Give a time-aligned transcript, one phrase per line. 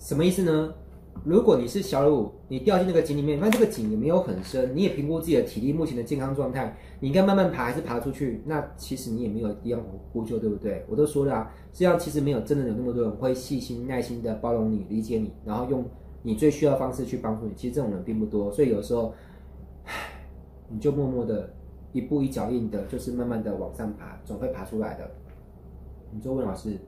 [0.00, 0.74] 什么意思呢？
[1.24, 8.40] 如果你是小鲁，你掉进那个井里面，那这个井也没有很深，你也评估自己的体力目前的健康状态，你应该慢慢爬还是爬出去？
[8.46, 9.78] 那其实你也没有必要
[10.10, 10.82] 呼救，对不对？
[10.88, 15.84] 我都说了啊，这样其实没有真的有那么多人会细心耐心的包容你、理解你，然后用
[16.22, 17.52] 你最需要的方式去帮助你。
[17.54, 19.12] 其实这种人并不多，所以有时候，
[19.84, 19.92] 唉，
[20.70, 21.52] 你就默默的
[21.92, 25.10] 一步一脚印的，就是慢慢的往上爬，总会爬出来的。
[26.10, 26.78] 你就问老师。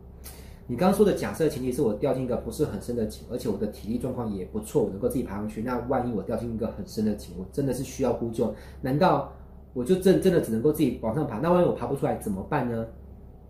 [0.69, 5.61] 你刚刚说的假设前提是我掉进一个不是很深的井，而且我的体力状况也不错，我能够自己爬上去。
[5.61, 9.33] 那万一我掉进一个很深的井，我真的是需要呼救，难道
[9.75, 11.39] 我就真真的只能够自己往上爬？
[11.39, 12.87] 那万一我爬不出来怎么办呢？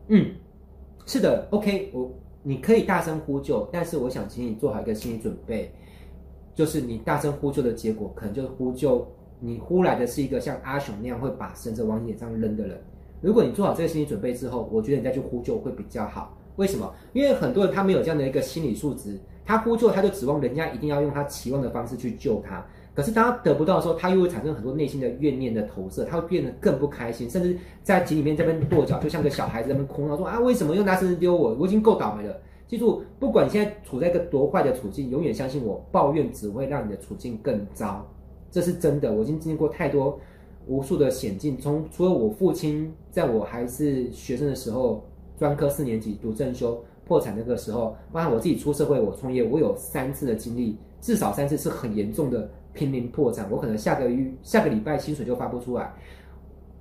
[0.09, 0.35] 嗯，
[1.07, 2.11] 是的，OK，我
[2.43, 5.71] 你可以大声呼救，但是我想请你做好一个心理准备，
[6.55, 9.07] 就是你大声呼救的结果，可能就是呼救
[9.39, 12.81] 你呼来的是一个像阿雄那样会把绳子往你脸上扔的人。
[13.21, 16.37] 如果你做好这个心理准备之后，我觉得你再去呼救会比较好。
[16.57, 16.93] 为什么？
[17.13, 22.65] 因为很多人他没有这样的一个心理素质，他呼救他就指望人家一定要用他期望的方式去救他。
[22.95, 31.55] 可是当他得不到的时候，他又会产生很多内心的怨念的投射，他会变得更不开心，甚至在井里面这边跺脚，就像个小孩子在那边哭闹说啊，为什么又拿绳子丢我？
[31.55, 32.37] 我已经够倒霉了。
[32.69, 38.07] 记住，不管你现在处在一个多坏的处境，永远相信我，抱怨只会让你的处境更糟，
[38.51, 39.11] 这是真的。
[39.11, 40.21] 我已经经历过太多
[40.67, 45.03] 无数的险境，从除了我父亲在我还是学生的时候。
[45.43, 53.51] 专科四年级读正修破产那个时候，包括我自己出社会，我创业，我有三次的经历，至少三次是很严重的濒临破产。
[53.51, 55.93] 我可能下个月、下个礼拜薪水就发不出来。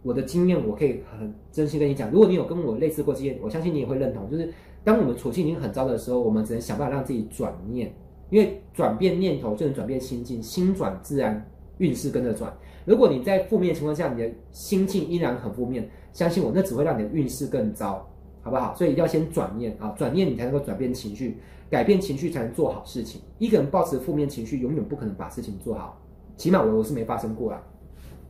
[0.03, 4.29] 我的经验，我可以很真心跟你讲，如果你有跟我类似过经验，我相信你也会认同。
[4.29, 4.53] 就是
[4.83, 7.91] 当我们处境已经很糟的时候，我们只能想办法让自己转念，
[8.29, 11.43] 因为转变念头就能转变心境，心转自然
[11.79, 12.55] 运势跟着转。
[12.85, 18.07] 如果你在负面情况下，你的心境依然很负面，相信我，那只会让你的运势更糟。
[18.41, 18.73] 好不好？
[18.75, 21.37] 所以一定要先转念啊，转念你才能够转变情绪，
[21.69, 23.21] 改变情绪才能做好事情。
[23.37, 26.01] 一个人抱持负面情绪，永远不可能把事情做好。
[26.35, 27.61] 起码我我是没发生过啦。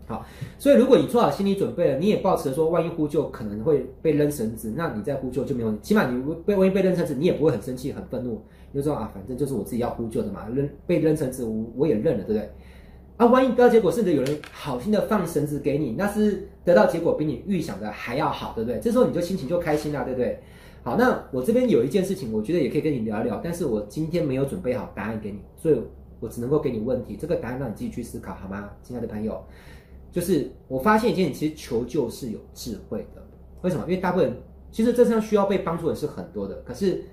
[0.08, 0.26] 好，
[0.60, 5.74] 所以如果你做好心理准备了，你也抱持说，万一呼救可能会被扔绳子，那你再呼救就没有。
[5.78, 8.42] 起码你被万一被扔绳子，你也不会很生气、很愤怒，
[8.74, 12.50] 你就说啊，反正就是我自己要呼救的嘛，扔被扔绳子我我也认了，对不对？
[13.16, 18.80] 啊，万一得到结果，甚至有人好心的放绳子给你，那是得到结果比你预想的还要好，对不对？
[18.80, 20.40] 这时候你就心情就开心了，对不对？
[20.84, 25.82] 好，那我这边有一件事情，我觉得也可以跟你聊一聊，但是我今天没有准备好答案给你，所以
[26.20, 28.70] 我只能够给你问题，这个答案让你自己去思考，好吗？
[28.84, 29.44] 亲爱的朋友，
[30.12, 33.22] 就是我发现一件，其实求救是有智慧的，
[33.62, 33.84] 为什么？
[33.84, 34.36] 因为大部分
[34.72, 37.04] 其实这上需要被帮助的是很多的，可是。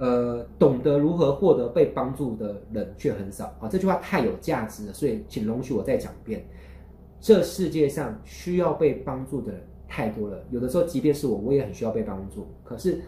[0.00, 3.68] 呃，懂得如何获得被帮助的人却很少啊！
[3.68, 6.46] 这句话太有价值了，所以请容许我再讲一遍：
[7.20, 10.38] 这世界上需要被帮助的人太多了。
[10.50, 12.46] 有的时候，即便是我，我也很需要被帮助。
[12.64, 13.00] 可是，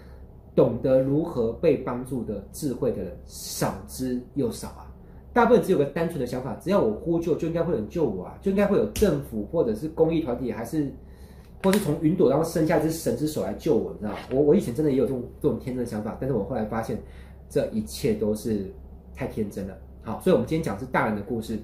[0.54, 4.92] 懂得如何被帮助的智慧的人少之又少啊！
[5.32, 8.38] 大部分只有个单纯的想法：只要我呼救，就应该会有人救我啊！
[8.42, 10.92] 就应该会有政府或者是公益团体，还是。
[11.62, 14.14] 或是从云朵当中伸下一只神之手来救我，你知道？
[14.32, 16.98] 我我以前真的也有这种这种天真的想法，但是我后来发现，
[17.50, 18.72] 这一切都是
[19.14, 19.76] 太天真了。
[20.00, 21.58] 好，所以我们今天讲是大人的故事。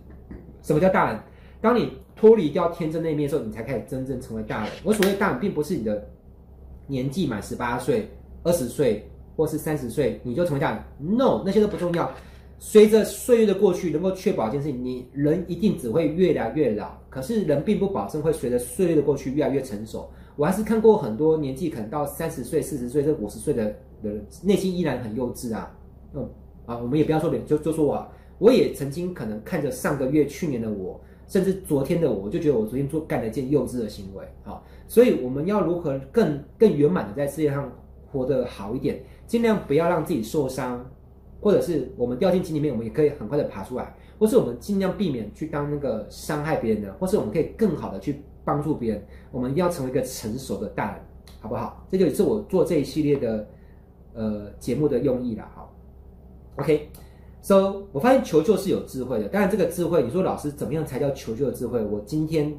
[0.60, 1.20] 什么叫大人？
[1.60, 4.72] 当你脱离掉天真那一面的时候，你才开始真正成为大人。
[4.84, 6.06] 我所谓大人，并不是你的
[6.86, 8.08] 年纪满十八岁、
[8.42, 10.82] 二十岁或是三十岁你就成为大人。
[10.98, 12.10] No，那些都不重要。
[12.58, 16.96] 随着岁月的过去，能够确保一件事情，你人一定只会越来越老。
[17.10, 20.08] 可是人并不保证会随着岁月的过去越来越成熟。
[20.36, 25.74] 我还是看过很多年纪可能到三十岁、四十岁、甚至五十岁的人，内心依然很幼稚啊。
[26.14, 26.28] 嗯
[26.66, 28.08] 啊，我们也不要说别人，就就说我，
[28.38, 34.24] 我也曾经可能看着上个月、去年的我，甚至昨天的我，就觉得我昨天做干了一件幼稚的行为。
[34.42, 37.72] 好，所以我们要如何更更圆满的在世界上
[38.10, 40.84] 活得好一点，尽量不要让自己受伤。
[41.38, 43.84] 或者是我们掉进井里面，我们也可以很快的爬出来；
[44.18, 49.06] 或是我们尽量避免去当那个伤害别人的，或是我们可以更好的去帮助别人。
[49.30, 51.00] 我们一定要成为一个成熟的大人，
[51.38, 51.86] 好不好？
[51.90, 53.48] 这就是我做这一系列的
[54.14, 55.48] 呃节目的用意了。
[55.54, 55.72] 好
[56.56, 56.88] ，OK
[57.46, 59.28] ，OK，So，我发现求救是有智慧的。
[59.28, 61.84] 当然，这个智慧，你说老师怎么样才叫求救的智慧？
[61.84, 62.52] 我今天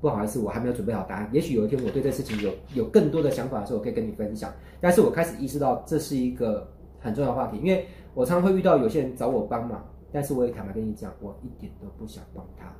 [0.00, 1.30] 不好意思，我还没有准备好答案。
[1.32, 4.52] 也许有一天我对这事情有有更多的想法的时候，我可以跟你分享。
[4.80, 6.66] 但是我开始意识到这是一个。
[7.02, 9.82] 很重要的话题，因为我常常会遇到有些人找我帮忙，
[10.12, 12.70] 但是我也坦白跟你讲，我一点都不想帮他。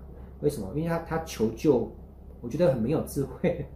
[0.40, 0.68] 为什么？
[0.74, 1.90] 因为他他求救，
[2.42, 3.66] 我觉得很没有智慧。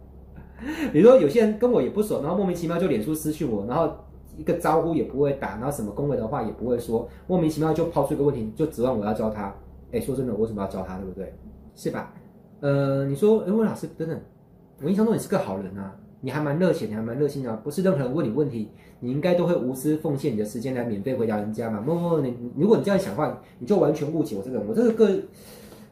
[0.93, 3.91] 比如说有些人跟我也不熟，然后莫名其妙就脸书私讯我，然后
[4.37, 9.53] 一个招呼也不会打，然后什么恭维的话也不会说，莫名其妙就抛出一个问题，就指望我要教他。
[9.91, 10.97] 哎，说真的，我为什么要教他？
[10.97, 11.33] 对不对？
[11.75, 12.13] 是吧？
[12.61, 14.19] 呃，你说，哎，温老师等等，
[14.81, 15.95] 我印象中你是个好人啊。
[16.21, 18.67] 你还蛮热情，你还蛮热心的，不是任何人问你问题，
[18.99, 21.79] 你应该都会无私奉献你的时间来免费回答人家嘛？
[21.81, 24.67] 不不不，你如果你这样想的话，你就完全误解我这个人。
[24.67, 25.21] 我这个个，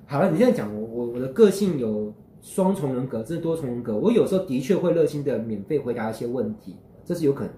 [0.07, 2.11] 好了，你这样讲，我我我的个性有
[2.41, 3.95] 双重人格，这是多重人格。
[3.95, 7.53] 我有时候的确会热心的免费回答一些问题，这是有可能。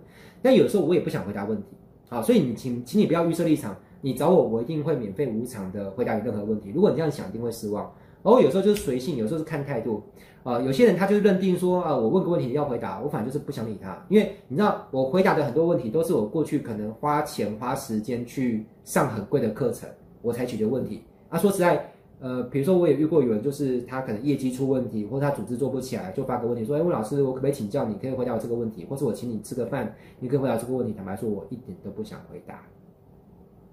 [0.46, 1.64] 但有时候我也不想回答问题，
[2.08, 6.72] 好，所以你请请你不要预设立场，你找我，我一定会免费无偿的回答你任何问题。
[6.72, 7.92] 如果你这样想，一定会失望。
[8.22, 10.04] 然后有时候就是随性，有时候是看态度。
[10.44, 19.90] 啊、有些人他就认定说，啊、我问个问题要回答，我反正就是不想理他，因为你知道我回答的很多问题都是我过去可能花钱花时间去上很贵的课程，
[20.22, 21.02] 我才解决问题。
[21.30, 30.94] 啊，说实在，呃，比如说我也遇过有人就是他可能业绩出问题，或者他组织做不起来，就发个问题说，哎，魏老师，我可不可以请教你，可以回答我这个问题，或是我请你吃个饭，你可以回答这个问题。
[30.94, 32.64] 坦白说，我一点都不想回答，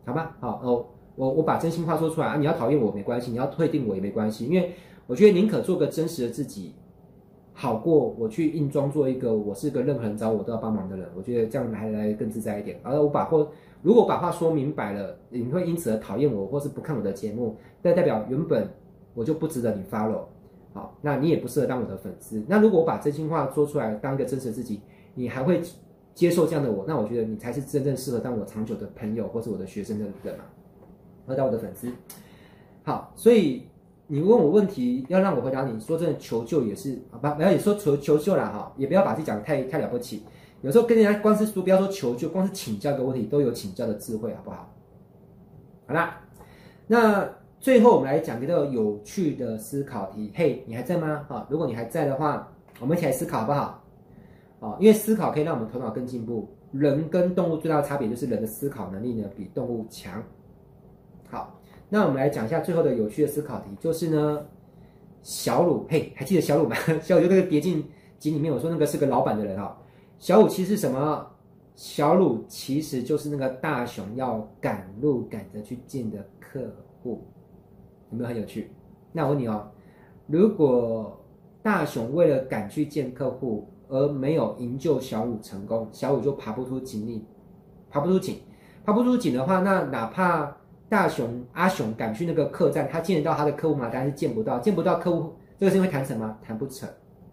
[0.05, 0.37] 好吧？
[0.41, 0.87] 好哦，
[1.17, 4.73] 我我把真心话说出来啊，你要讨厌我没关系，你要退订我也没关系，因为。
[5.09, 6.75] 我觉得宁可做个真实的自己，
[7.55, 11.07] 好过我去硬装做一个我是个任何人找我都要帮忙的人。
[11.15, 12.81] 我觉得这样还来更自在一点。
[12.83, 13.47] 而我把或
[13.83, 18.67] 如果把话说明白了，你会因此而讨厌我，或是不看我的节目，那代表原本
[19.15, 20.23] 我就不值得你 follow。
[20.73, 22.43] 好，那你也不适合当我的粉丝。
[22.49, 24.81] 那如果我把真心话说出来，当一个真实的自己，
[25.15, 25.61] 你还会
[26.15, 26.85] 接受这样的我？
[26.89, 30.45] 那我觉得你才是真正适合当我长久的朋友，或是我的学生的人嘛，
[31.27, 31.93] 和当我的粉丝。
[32.83, 33.67] 好，所以。
[34.13, 40.23] 你问我问题，要让我回答你，说真的，求救也是啊，不不要也说求求救了哈，也不要把自己讲得太太了不起。
[40.61, 44.71] 有时候跟人家光是说，不要说求救，光是请教个问题，都有请教的智慧，好不好？
[45.87, 46.21] 好啦，
[46.89, 47.27] 那
[47.59, 50.31] 最后我们来讲一个有趣的思考题。
[50.35, 51.25] 嘿，你还在吗？
[51.31, 53.83] 啊，如果你还在的话，我们一起来思考好不好？
[54.61, 56.47] 啊，因为思考可以让我们头脑更进步。
[56.71, 60.23] 人跟动物最大的差别就是人的思考能力呢比动物强。
[61.95, 64.47] 那我们来讲一下最后的有趣的思考题，就是呢，
[65.23, 66.75] 小鲁，嘿，还记得小鲁吗？
[67.05, 67.85] 小鲁就那个跌进
[68.19, 69.79] 井里面，我说那个是个老板的人哈。
[70.19, 71.27] 小鲁其实什么？
[71.75, 77.27] 小鲁其实就是那个大熊要赶路赶着去见的客户，
[78.11, 78.71] 有没有很有趣？
[79.13, 79.71] 那我问你哦，
[80.27, 81.23] 如果
[81.63, 87.27] 大熊为了赶去见客户而没有营救小鲁成功，小鲁就爬不出井里，
[87.91, 88.39] 爬不出井，
[88.83, 90.57] 爬不出井的话，那哪怕
[90.93, 93.89] 大熊阿熊赶去那个客栈，他见得到他的客户吗？
[93.91, 96.37] 当然是见不到，见不到客户，这个事情会谈成吗？
[96.43, 96.87] 谈不成，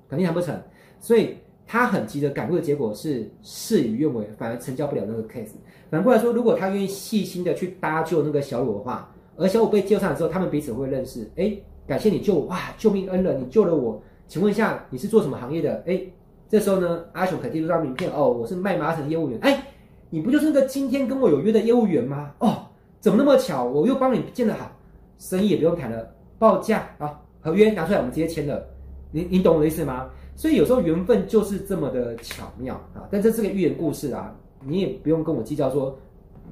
[0.07, 0.57] 肯定谈不成。
[1.01, 1.35] 所以
[1.67, 5.49] 他很急着赶路的结果是事与愿违，反而成交不了那个 case。
[5.91, 11.29] 反过来说，如果他愿意细心的去搭救那个小鲁的话，而小鲁被救上来之后，他们彼此会认识。
[11.35, 11.53] 哎，
[11.85, 14.01] 感谢你救我，哇，救命恩人，你救了我。
[14.29, 15.83] 请问一下，你是做什么行业的？
[15.85, 16.01] 哎，
[16.47, 19.37] 这时候呢，阿雄肯定递出张名片，哦，我是卖麻绳业务员。
[19.41, 19.61] 哎，
[20.09, 22.31] 你不就是那个今天跟我有约的业务员吗？
[22.39, 22.67] 哦。
[22.99, 23.63] 怎么那么巧？
[23.63, 24.69] 我又帮你建得好，
[25.17, 28.63] 生意也不用谈了，报价啊，合约拿出来，我们直接签了。
[29.11, 30.09] 你你懂我的意思吗？
[30.35, 33.07] 所以有时候缘分就是这么的巧妙啊！
[33.11, 35.97] 但这是个寓言故事啊，你也不用跟我计较说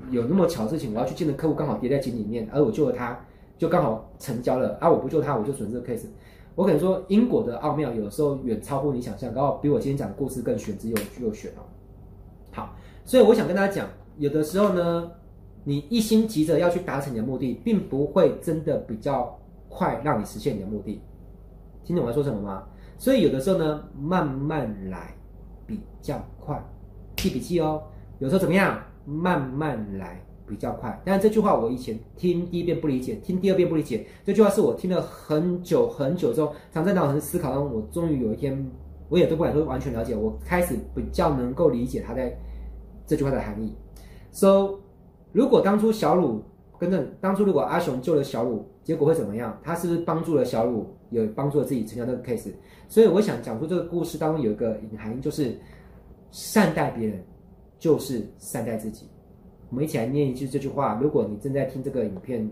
[0.10, 3.20] 有那么巧的事情，我要去见的客户刚好跌在井里面，而我救了他，
[3.58, 4.78] 就刚好成交了。
[4.82, 6.08] 啊，我不救他，我就损失 case。
[6.56, 11.62] 我可能说因果的奥妙，有时候远超乎你想象，刚好比我今天讲的故事更玄之又又玄哦。
[12.52, 15.12] 好，所以我想跟大家讲，有的时候呢。
[15.68, 19.38] 你一心急着要去达成你的目的，并不会真的比较
[19.68, 21.02] 快让你实现你的目的。
[21.84, 22.64] 听懂我在说什么吗？
[22.98, 25.14] 所以有的时候呢，慢慢来
[25.66, 26.58] 比较快，
[27.18, 27.84] 记笔记哦。
[28.20, 28.82] 有时候怎么样？
[29.04, 30.98] 慢慢来比较快。
[31.04, 34.08] 但是这句话我以前听第一遍不理解，听第二遍不理解。
[34.24, 38.72] 这句话是我听了很久很久之后，常在脑子思考中，我终于有一天，
[39.10, 42.34] 我也都不敢说完全了解，我开始比较能够理解他在
[43.06, 43.76] 这句话的含义。
[44.32, 44.87] So。
[45.32, 46.42] 如果当初小鲁
[46.80, 49.60] 跟着当初如果阿雄救了小鲁，结果会怎么样？
[49.64, 52.52] 他是不是帮助了小鲁，也帮助了自己成交这个 case？
[52.88, 55.60] 所以我想讲出这个故事当中有一个隐含，就是
[56.32, 57.24] 善待别人
[57.80, 59.08] 就是善待自己。
[59.70, 60.98] 我们一起来念一句这句话。
[61.02, 62.50] 如果你正在听这个影片，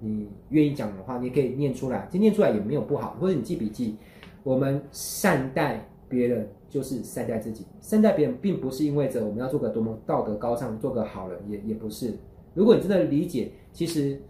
[0.00, 2.06] 你愿意讲的话，你也可以念出来。
[2.10, 3.96] 其实念出来也没有不好，或者你记笔记。
[4.42, 6.48] 我们善待别人。
[6.70, 12.12] 就是善待自己，善待别人，并不是意味着我们要做个多么道德高尚、做个好人，也也不是。
[12.52, 14.20] 如果你真的理解，其实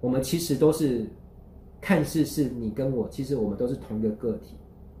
[0.00, 1.06] 我们其实都是
[1.80, 4.56] 看似是你跟我，其实我们都是同一个个体。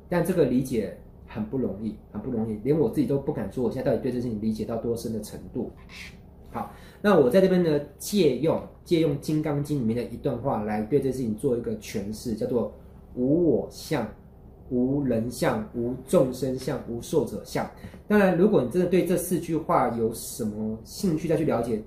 [0.08, 0.96] 但这个理解
[1.26, 5.72] 很不容易，很不容易，连我自己都不敢说，我现在到底对这事情理解到多深的程度。
[6.52, 6.70] 好，
[7.02, 12.72] 那我在这边呢，借用借用《金刚经》里面的一段话来对这事情做一个诠释，叫做
[13.16, 14.06] “无我相”。
[14.70, 17.68] 无人相，无众生相，无寿者相。
[18.08, 21.82] 当然，如果你真的对这四句话有什么兴趣再去了解，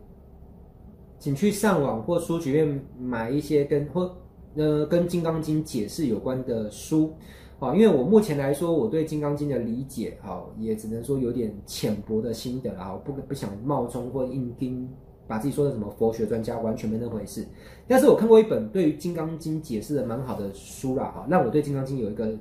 [1.20, 4.16] 请去上网或书局里面买一些跟或
[4.56, 7.14] 呃跟《金刚经》解释有关的书。
[7.60, 14.88] 啊，因为我目前来说，我对《金刚经》的理解，好，也只能说有点浅薄的心得啊，不不想冒充或硬盯，
[15.26, 17.44] 把自己说的什么佛学专家，完全没那回事。
[17.88, 22.32] 但是我看过一本对于《金刚经》解释的蛮好的书啦，哈，让我对《金刚经》有一个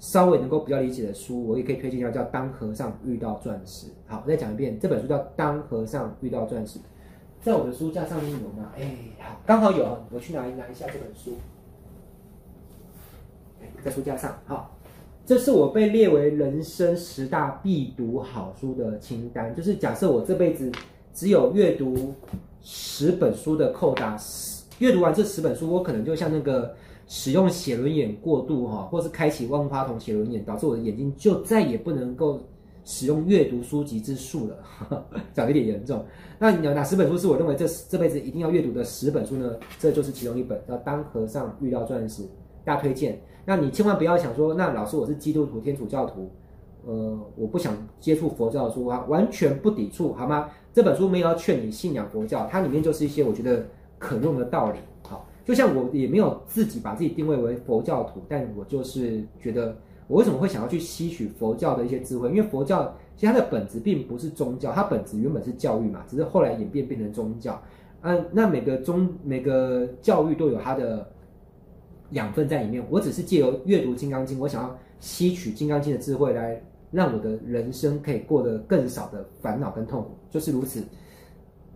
[0.00, 3.86] 稍微能够比较理解的书，我也可以推荐一下，叫《当和尚遇到钻石》。
[4.06, 6.78] 好，我再讲一遍，这本书叫《当和尚遇到钻石》，
[7.42, 8.72] 在我的书架上面有吗？
[8.76, 11.32] 哎，好，刚好有，我去拿拿一下这本书。
[13.84, 14.76] 在书架上，好，
[15.26, 19.54] 这是我被列为人生十大必读好书的清单。
[19.54, 20.70] 就是假设我这辈子
[21.12, 22.14] 只有阅读
[22.60, 24.16] 十本书的扣打，
[24.78, 26.74] 阅读完这十本书，我可能就像那个
[27.08, 32.38] 使用写轮眼过度哈，或是开启万花筒写轮眼，导致我的眼睛就再也不能够
[32.84, 36.04] 使用阅读书籍之术了， 讲有点严重。
[36.38, 39.56] 那你有哪十本书是我认为这这辈子一定要阅读的十本书呢？
[39.78, 42.22] 这就是其中一本，叫《当和尚遇到钻石》，
[42.64, 43.18] 大推荐。
[43.44, 46.30] 那你千万不要想说，那老师我是基督徒、天主教徒，
[46.84, 50.50] 呃，我不想接触佛教的书啊，完全不抵触，好吗？
[50.74, 53.66] 这本书没有要劝你信仰佛教，它里面就是一些我觉得
[53.98, 54.78] 可用的道理。
[55.02, 59.74] 好，就像我也没有自己把自己定位为佛教徒，但我就是觉得，
[60.06, 62.28] 我为什么会想要去吸取佛教的一些智慧？
[62.28, 67.58] 因为佛教其实它的本质并不是宗教，它本质原本是教育嘛，只是后来演变变成宗教。
[68.02, 71.08] 嗯，那每个宗每个教育都有它的。
[72.12, 76.58] 养分在里面，我只是借由阅读《金刚经》，我想要吸取《金刚经》的智慧，来
[76.90, 80.82] 让我的人生可以过得更少的烦恼跟痛苦，就是如此。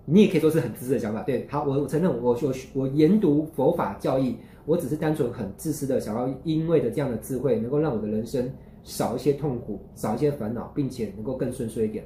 [0.05, 8.51] 你也可以说是很自私的想法，对，好，我承认我，我我研读佛法教义，我只是单纯很自私的想要，因为的这样的智慧，能够让我的人生
[8.83, 12.05] 少一些痛苦，少一些烦恼，并且能够更顺遂一点。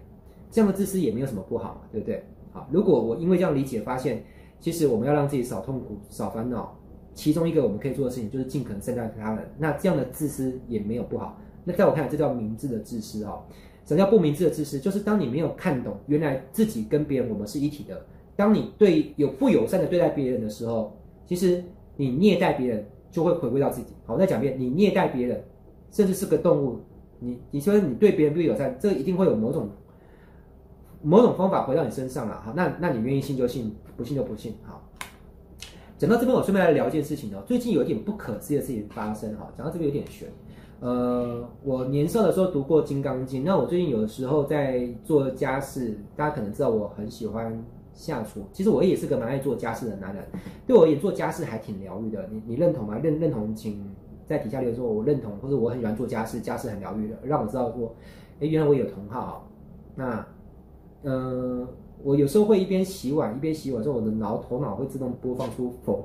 [0.50, 2.22] 这样的自私也没有什么不好嘛，对不对？
[2.52, 4.22] 好，如果我因为这样理解，发现
[4.60, 6.76] 其实我们要让自己少痛苦、少烦恼。
[7.14, 11.40] 其中一个我们可以做的事情就是尽可能善待他人，那这样的自私也没有不好。
[11.64, 13.42] 那在我看来，这叫明智的自私哦。
[13.86, 14.78] 什么叫不明智的自私？
[14.80, 21.62] 就是当你没有看懂原来自己跟别人我们是一体的，当你对有不友善的对待别人的时候，其实
[21.96, 23.94] 你虐待别人就会回归到自己。
[24.04, 25.42] 好，我再讲一遍，你虐待别人，
[25.92, 26.80] 甚至是个动物，
[27.20, 29.70] 你你说你对别人不友善，这一定会有某种
[31.02, 32.42] 某种方法回到你身上了。
[32.44, 34.54] 好，那那你愿意信就信，不信就不信。
[34.64, 34.82] 好。
[35.98, 37.42] 讲到这边，我顺便来聊一件事情哦。
[37.46, 39.50] 最近有一点不可思议的事情发生哈。
[39.56, 40.28] 讲到这边有点悬。
[40.80, 47.64] 呃，我年少的时候读过《金刚经》，那我最近有的时候在做家事，大家可能知道我很喜欢
[47.94, 48.42] 下厨。
[48.52, 50.24] 其实我也是个蛮爱做家事的男人。
[50.66, 52.28] 对我而言，做家事还挺疗愈的。
[52.30, 52.98] 你你认同吗？
[52.98, 53.82] 认认同，请
[54.26, 57.94] 在底下留言说，我认同，或者我很喜欢做家事，家事很疗愈的，让我知道说，
[58.40, 59.48] 哎，原来我有同好。
[59.94, 60.26] 那，
[61.02, 61.66] 呃。
[62.04, 66.04] 我有时候会一边洗碗一边洗碗，之后我的脑头脑会自动播放出佛，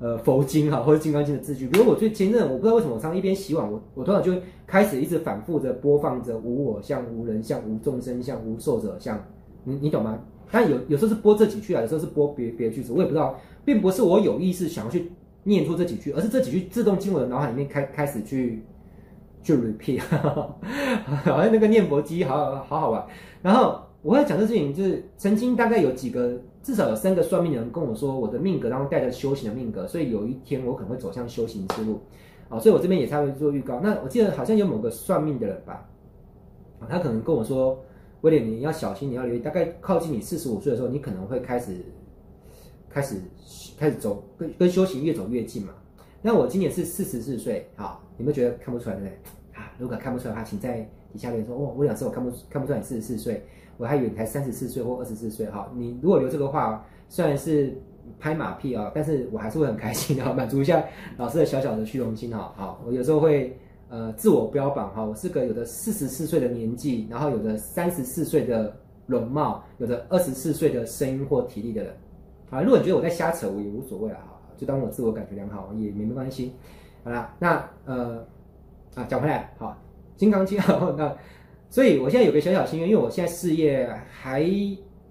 [0.00, 1.68] 呃佛经哈或者金刚经的字句。
[1.68, 9.22] 比如我最前阵，我不知道为什么我常常一边洗碗，我我头脑就会开始一直反复着播放着无我相、无人相、无众生相、无寿者相，
[9.62, 10.18] 你你懂吗？
[10.50, 15.12] 但有有时候是播这几句啊，有时候是播别别的句子，我也不知道，并不是我有意识想要去
[15.44, 18.64] 念出这几句，而是这几句自动进我的脑海里面开开始去
[19.42, 20.00] 去 repeat，
[21.24, 23.06] 好像那个念佛机，好好好玩，
[23.42, 23.80] 然后。
[24.02, 32.00] 我要讲这事情，就是曾经大概有几个，至少有三个算命的人跟我说，我的命格当中带着修行的命格，所以有一天我可能会走向修行之路，
[32.50, 33.80] 啊，所以我这边也才会做预告。
[33.80, 35.88] 那我记得好像有某个算命的人吧，
[36.88, 37.82] 他可能跟我说，
[38.20, 41.82] 威廉你要小心，你要留意，大概靠近你四十五岁的时候，你可能会开始，
[42.90, 43.16] 开始
[43.78, 45.72] 开始走跟跟修行越走越近嘛。
[46.20, 49.60] 那我今年是四十四岁，好，你们觉得看不出来对不对？
[49.60, 53.42] 啊，如果看不出来的话，请在底下留言说，哦，威廉老师我看不看不出来你四十四岁。
[53.80, 57.74] 我还以为你才三十四岁或二十四岁哈，你如果留这个话，虽然是
[58.18, 60.84] 拍马屁啊，但是我还是会很开心的， 满足一下
[61.16, 62.52] 老师的小小的虚荣心哈。
[62.58, 63.58] 好，我有时候会
[63.88, 71.94] 呃自我标榜哈，我是个有着四十四岁的年纪，然后有着三十四岁的容貌，有着二十四岁的声音或体力的人。
[72.50, 76.52] 啊，如果你觉得我在瞎扯，我也无所谓了哈，就当我自我感觉良好，也没没关系。
[77.02, 78.22] 好啦，那呃
[78.94, 79.74] 啊讲回来，好，
[80.16, 81.16] 金刚经 好那。
[81.70, 84.44] 所以，我现在有个小小心愿，因为我现在事业还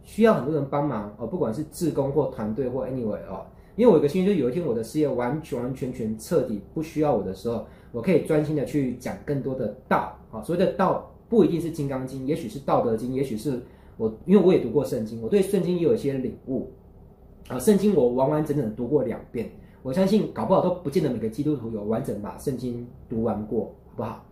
[0.04, 3.46] 需要很多人帮忙哦，不管是志工或团队或 anyway 哦。
[3.78, 10.44] 因为我有个心愿，就是有一天我的事业完全完全全彻底不需要我的时候，我可以专心的去讲更多的道啊。
[10.44, 13.62] 所谓的道不一定是《金刚经》，也许是《道德经》，也许是
[13.96, 16.70] 我，因为我也读过圣经，我对圣经也有一些领悟
[17.48, 17.58] 啊。
[17.58, 19.50] 圣经我完完整整读过两遍，
[19.82, 24.26] 我相信搞不好都不见得每个基督徒有完整把圣经读完过，好不好？